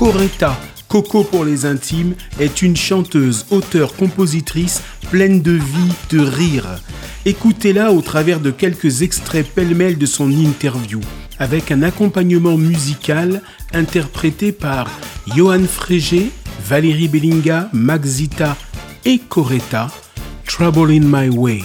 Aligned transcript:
Coretta, 0.00 0.58
Coco 0.88 1.24
pour 1.24 1.44
les 1.44 1.66
intimes, 1.66 2.14
est 2.38 2.62
une 2.62 2.74
chanteuse, 2.74 3.44
auteure, 3.50 3.94
compositrice 3.94 4.80
pleine 5.10 5.42
de 5.42 5.50
vie, 5.50 5.92
de 6.08 6.20
rire. 6.20 6.64
Écoutez-la 7.26 7.92
au 7.92 8.00
travers 8.00 8.40
de 8.40 8.50
quelques 8.50 9.02
extraits 9.02 9.46
pêle-mêle 9.46 9.98
de 9.98 10.06
son 10.06 10.30
interview, 10.30 11.00
avec 11.38 11.70
un 11.70 11.82
accompagnement 11.82 12.56
musical 12.56 13.42
interprété 13.74 14.52
par 14.52 14.90
Johan 15.36 15.64
Frégé, 15.70 16.30
Valérie 16.64 17.08
Bellinga, 17.08 17.68
Maxita 17.74 18.56
et 19.04 19.18
Coretta, 19.18 19.88
Trouble 20.46 20.92
in 20.92 21.04
My 21.04 21.28
Way. 21.28 21.62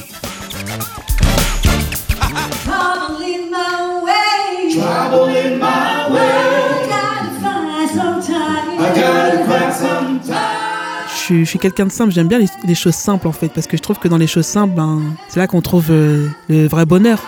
Je 11.28 11.44
suis, 11.44 11.58
quelqu'un 11.58 11.88
de 11.88 11.92
simple, 11.92 12.12
j'aime 12.12 12.28
bien 12.28 12.40
les, 12.64 12.76
choses 12.76 12.94
simples 12.94 13.28
en 13.28 13.32
fait, 13.32 13.50
parce 13.50 13.66
que 13.66 13.78
je 13.78 13.82
trouve 13.82 13.98
que 13.98 14.08
dans 14.08 14.18
les 14.18 14.28
choses 14.28 14.46
simples, 14.46 14.76
ben, 14.76 15.02
c'est 15.28 15.40
là 15.40 15.48
qu'on 15.48 15.62
trouve 15.62 15.88
euh, 15.90 16.30
le 16.50 16.68
vrai 16.68 16.86
bonheur. 16.86 17.20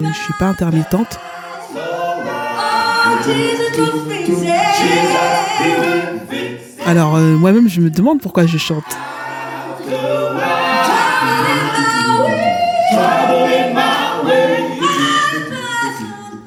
Je 0.00 0.18
suis 0.18 0.34
pas 0.38 0.46
intermittente. 0.46 1.18
Alors 6.86 7.16
euh, 7.16 7.36
moi-même 7.36 7.68
je 7.68 7.80
me 7.82 7.90
demande 7.90 8.20
pourquoi 8.20 8.46
je 8.46 8.56
chante. 8.56 8.82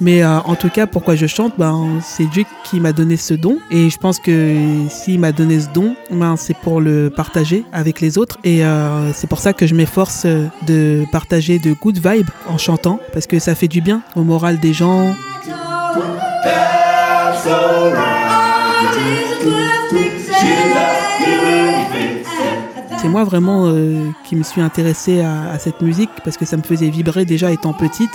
Mais 0.05 0.21
euh, 0.21 0.37
en 0.41 0.53
tout 0.53 0.69
cas, 0.69 0.85
pourquoi 0.85 1.15
je 1.15 1.25
chante, 1.25 1.53
ben, 1.57 1.99
c'est 1.99 2.25
Dieu 2.25 2.43
qui 2.63 2.79
m'a 2.79 2.93
donné 2.93 3.17
ce 3.17 3.33
don. 3.33 3.57
Et 3.71 3.89
je 3.89 3.97
pense 3.97 4.19
que 4.19 4.55
s'il 4.87 5.19
m'a 5.19 5.31
donné 5.31 5.59
ce 5.59 5.69
don, 5.69 5.95
ben, 6.11 6.35
c'est 6.37 6.55
pour 6.55 6.79
le 6.79 7.09
partager 7.09 7.65
avec 7.73 8.01
les 8.01 8.19
autres. 8.19 8.37
Et 8.43 8.63
euh, 8.63 9.11
c'est 9.13 9.25
pour 9.25 9.39
ça 9.39 9.51
que 9.51 9.65
je 9.65 9.73
m'efforce 9.73 10.27
de 10.67 11.05
partager 11.11 11.57
de 11.57 11.73
good 11.73 11.97
vibes 11.97 12.29
en 12.47 12.59
chantant, 12.59 12.99
parce 13.13 13.25
que 13.25 13.39
ça 13.39 13.55
fait 13.55 13.67
du 13.67 13.81
bien 13.81 14.03
au 14.15 14.21
moral 14.21 14.59
des 14.59 14.73
gens. 14.73 15.11
C'est 22.99 23.09
moi 23.09 23.23
vraiment 23.23 23.69
euh, 23.69 24.11
qui 24.23 24.35
me 24.35 24.43
suis 24.43 24.61
intéressée 24.61 25.21
à, 25.21 25.57
cette 25.57 25.81
musique 25.81 26.11
parce 26.23 26.37
que 26.37 26.45
ça 26.45 26.57
me 26.57 26.61
faisait 26.61 26.89
vibrer 26.89 27.25
déjà 27.25 27.49
étant 27.49 27.73
petite. 27.73 28.11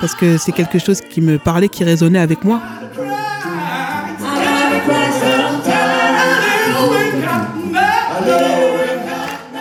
Parce 0.00 0.14
que 0.14 0.38
c'est 0.38 0.52
quelque 0.52 0.78
chose 0.78 1.00
qui 1.00 1.20
me 1.20 1.38
parlait, 1.38 1.68
qui 1.68 1.84
résonnait 1.84 2.20
avec 2.20 2.44
moi. 2.44 2.60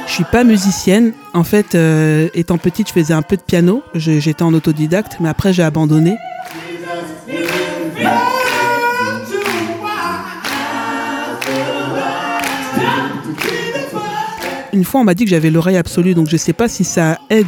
Je 0.05 0.13
suis 0.13 0.31
pas 0.31 0.43
musicienne. 0.43 1.13
En 1.33 1.43
fait, 1.43 1.75
euh, 1.75 2.29
étant 2.33 2.57
petite, 2.57 2.87
je 2.87 2.93
faisais 2.93 3.13
un 3.13 3.21
peu 3.21 3.35
de 3.35 3.41
piano. 3.41 3.83
J'étais 3.93 4.41
en 4.43 4.53
autodidacte, 4.53 5.17
mais 5.19 5.29
après 5.29 5.53
j'ai 5.53 5.63
abandonné. 5.63 6.15
Une 14.77 14.83
fois, 14.83 15.01
on 15.01 15.03
m'a 15.03 15.15
dit 15.15 15.23
que 15.23 15.31
j'avais 15.31 15.49
l'oreille 15.49 15.75
absolue, 15.75 16.13
donc 16.13 16.27
je 16.27 16.33
ne 16.33 16.37
sais 16.37 16.53
pas 16.53 16.67
si 16.67 16.83
ça 16.83 17.17
aide. 17.31 17.47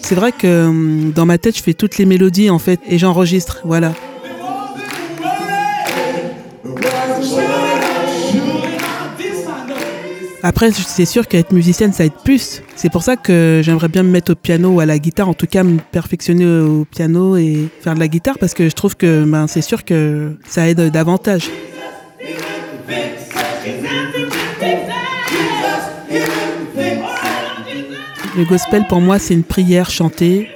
C'est 0.00 0.14
vrai 0.14 0.32
que 0.32 0.66
hum, 0.66 1.12
dans 1.14 1.26
ma 1.26 1.36
tête, 1.36 1.58
je 1.58 1.62
fais 1.62 1.74
toutes 1.74 1.98
les 1.98 2.06
mélodies 2.06 2.48
en 2.48 2.58
fait 2.58 2.80
et 2.88 2.96
j'enregistre, 2.96 3.60
voilà. 3.64 3.92
Après, 10.48 10.70
c'est 10.70 11.06
sûr 11.06 11.26
qu'être 11.26 11.50
musicienne, 11.50 11.92
ça 11.92 12.04
aide 12.04 12.12
plus. 12.24 12.62
C'est 12.76 12.88
pour 12.88 13.02
ça 13.02 13.16
que 13.16 13.62
j'aimerais 13.64 13.88
bien 13.88 14.04
me 14.04 14.10
mettre 14.10 14.30
au 14.30 14.34
piano 14.36 14.68
ou 14.74 14.78
à 14.78 14.86
la 14.86 14.96
guitare, 15.00 15.28
en 15.28 15.34
tout 15.34 15.48
cas 15.48 15.64
me 15.64 15.80
perfectionner 15.90 16.46
au 16.46 16.84
piano 16.84 17.36
et 17.36 17.68
faire 17.80 17.94
de 17.94 17.98
la 17.98 18.06
guitare 18.06 18.38
parce 18.38 18.54
que 18.54 18.68
je 18.68 18.74
trouve 18.76 18.94
que 18.94 19.24
ben, 19.24 19.48
c'est 19.48 19.60
sûr 19.60 19.84
que 19.84 20.36
ça 20.48 20.68
aide 20.68 20.80
davantage. 20.92 21.50
Le 28.36 28.44
gospel 28.44 28.86
pour 28.86 29.00
moi 29.00 29.18
c'est 29.18 29.34
une 29.34 29.42
prière 29.42 29.90
chantée. 29.90 30.48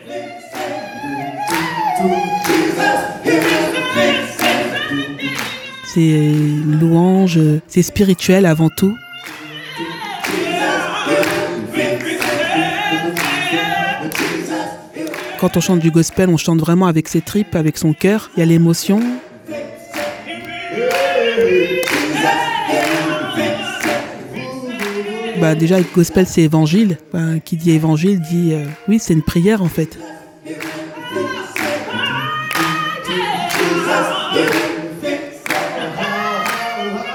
C'est 5.84 6.32
louange, 6.80 7.40
c'est 7.66 7.82
spirituel 7.82 8.46
avant 8.46 8.68
tout. 8.68 8.94
Quand 15.40 15.56
on 15.56 15.60
chante 15.60 15.78
du 15.80 15.90
gospel, 15.90 16.28
on 16.28 16.36
chante 16.36 16.60
vraiment 16.60 16.86
avec 16.86 17.08
ses 17.08 17.22
tripes, 17.22 17.56
avec 17.56 17.78
son 17.78 17.94
cœur. 17.94 18.30
Il 18.36 18.40
y 18.40 18.42
a 18.42 18.46
l'émotion. 18.46 19.00
Bah 25.40 25.54
déjà, 25.54 25.78
le 25.78 25.86
gospel, 25.94 26.26
c'est 26.26 26.42
évangile. 26.42 26.98
Bah, 27.14 27.38
qui 27.42 27.56
dit 27.56 27.70
évangile 27.70 28.20
dit 28.20 28.52
euh, 28.52 28.66
oui, 28.88 28.98
c'est 28.98 29.14
une 29.14 29.22
prière 29.22 29.62
en 29.62 29.68
fait. 29.68 29.98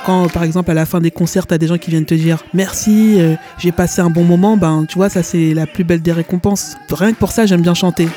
Quand 0.05 0.31
par 0.31 0.43
exemple 0.43 0.71
à 0.71 0.73
la 0.73 0.85
fin 0.85 1.01
des 1.01 1.11
concerts, 1.11 1.47
tu 1.47 1.53
as 1.53 1.57
des 1.57 1.67
gens 1.67 1.77
qui 1.77 1.89
viennent 1.89 2.05
te 2.05 2.13
dire 2.13 2.43
merci, 2.53 3.19
euh, 3.19 3.35
j'ai 3.57 3.71
passé 3.71 4.01
un 4.01 4.09
bon 4.09 4.23
moment, 4.23 4.55
ben 4.55 4.85
tu 4.87 4.95
vois, 4.95 5.09
ça 5.09 5.23
c'est 5.23 5.53
la 5.53 5.65
plus 5.65 5.83
belle 5.83 6.01
des 6.01 6.11
récompenses. 6.11 6.77
Rien 6.89 7.11
que 7.11 7.17
pour 7.17 7.31
ça, 7.31 7.45
j'aime 7.45 7.61
bien 7.61 7.73
chanter. 7.73 8.07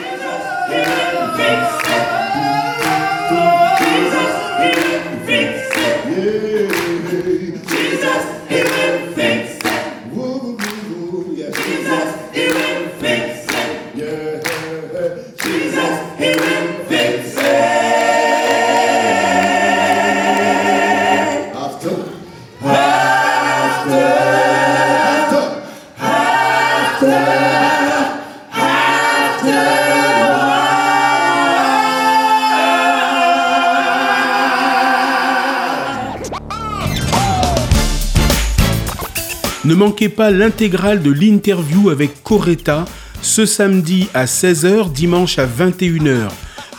Ne 39.68 39.74
manquez 39.74 40.08
pas 40.08 40.30
l'intégrale 40.30 41.02
de 41.02 41.10
l'interview 41.10 41.90
avec 41.90 42.22
Coretta 42.22 42.86
ce 43.20 43.44
samedi 43.44 44.08
à 44.14 44.24
16h, 44.24 44.90
dimanche 44.92 45.38
à 45.38 45.46
21h. 45.46 46.30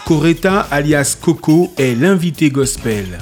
Coretta 0.07 0.61
alias 0.71 1.15
Coco 1.21 1.71
est 1.77 1.93
l'invité 1.93 2.49
gospel. 2.49 3.19